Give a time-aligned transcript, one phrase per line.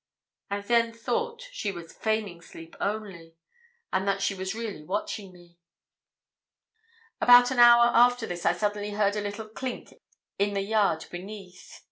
[0.49, 3.35] I then thought she was feigning sleep only,
[3.93, 5.59] and that she was really watching me.
[7.21, 9.93] About an hour after this I suddenly heard a little clink
[10.39, 11.79] in the yard beneath.